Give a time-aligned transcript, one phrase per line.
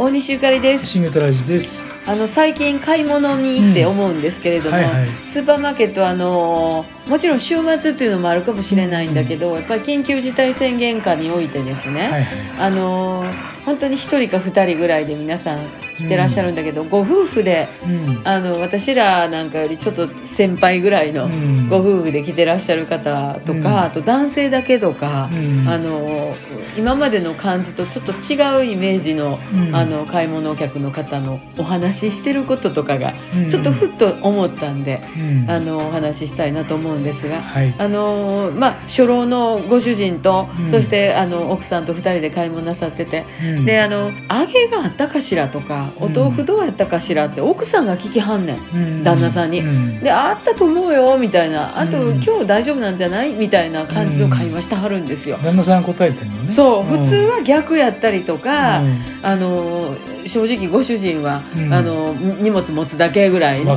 [0.00, 1.84] 大西ゆかりです新型ラジです。
[2.06, 12.24] あの最近買い物に行って思うんですけれども、うんはいはいスーパーマーケットあのもちろん週末っていうのもあるかもしれないんだけど、やっぱり緊急事態宣言下においてですね、はいはい。
[12.60, 13.24] あの
[13.70, 15.58] 本当に1人か2人ぐらいで皆さん
[15.96, 18.28] 来てらっしゃるんだけど、ご夫婦でうん。
[18.28, 26.34] あの私らなんかよりちょっと先輩ぐらいのうんご夫婦で来てらっしゃる方とか、うんあと男性だけとか、うんあの
[26.76, 35.50] 今までの感じとちょっと違うイメージの,、うんあの買い物客の方のお話ししてることとかがうんちょっとふっと思ったんで、うん。
[35.50, 37.40] あのお話ししたいなと思うんですが。
[37.40, 37.74] はい。
[37.78, 43.24] あのまあ、初老のご主人と、うんそしてあの奥さんと2人で買い物なさってて、
[43.60, 43.64] うん。
[43.64, 48.56] であの揚げがあったかしらとかお豆腐どうやったかしらって奥さんが聞きはんねん。
[48.56, 49.04] うん。
[49.04, 49.60] 旦那さんに。
[49.60, 50.00] うん。
[50.00, 51.78] であったと思うよみたいな。
[51.78, 52.22] あと、うん。
[52.22, 53.34] 今日大丈夫なんじゃない？
[53.34, 55.38] みたいな感じの会話してはるんですよ。
[55.42, 56.50] 旦那さん答えてんのね。
[56.50, 56.86] そう、ん。
[56.86, 58.98] 普通は逆やったりとか、うん。
[59.22, 59.94] あの
[60.30, 61.72] 正直ご主人は、うん。
[61.72, 63.64] あの荷物持つだけぐらい。
[63.64, 63.76] の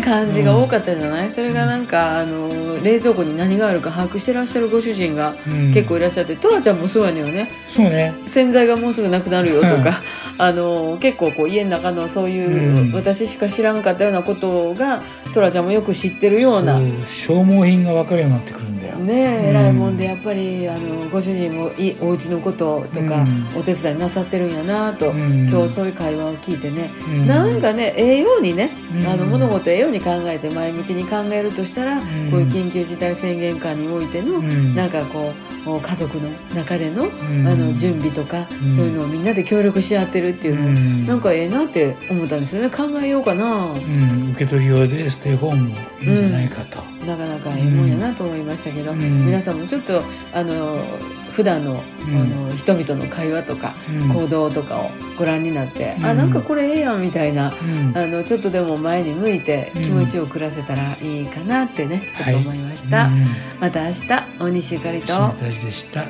[0.00, 5.72] 感じが多かったじゃない、それがなんかあの冷蔵庫に何があるか把握してらっしゃるご主人がうん。
[5.74, 7.50] 結構いらっしゃって、トラちゃんもそうやねんよね。
[7.68, 8.14] そうね。
[8.26, 10.00] 洗剤がもうすぐなくなるよとか
[10.36, 12.92] あの結構こう家の中のそういう、うん。
[12.92, 15.02] 私しか知らんかったようなことが
[15.32, 16.78] トラちゃんもよく知ってるような。
[17.06, 18.96] 消耗品がわかるようになってくるんだよ。
[18.96, 23.46] ねえ、うん偉いもんでやっぱりあのご主人もいお家のこととか、うん。
[23.58, 25.48] お手伝いなさってるんやなと、うん。
[25.48, 27.26] 今日そういう会話を聞いてね、うん。
[27.26, 29.06] なんかねええようにね、うん。
[29.06, 32.00] あの物事ええように考えて前向きに考えるとしたら、ん。
[32.30, 34.74] こういう緊急事態宣言下においての、うん。
[34.74, 35.32] なんかこ
[35.66, 37.46] う家族の中での,、ん。
[37.48, 38.76] あの準備とか、うん。
[38.76, 41.06] そういうのをみんなで協力し合ってるっていうの、うん。
[41.06, 42.70] なんかええなって思ったんですよね。
[42.70, 43.72] 考えようかな。
[43.72, 44.30] うん。
[44.32, 46.82] 受け取り用でステイホームもいいんじゃないかと。
[47.06, 49.26] なかなかええもんやなと思いましたけど、うん。
[49.26, 50.84] 皆さんもちょっとあの
[51.34, 51.74] 普段の,、う
[52.10, 52.16] ん。
[52.16, 54.08] あの人々の会話とか、うん。
[54.14, 56.06] 行動とかをご覧になって、うん。
[56.06, 57.98] あなんかこれええやんみたいな、うん。
[57.98, 59.82] あのちょっとでも前に向いてうん。
[59.82, 63.26] 気持ちを暮らせたらいいかなってね、ちょっと思いました、うん。
[63.60, 64.08] また明日
[64.38, 65.34] 大西ゆかりと。
[65.40, 66.04] でした。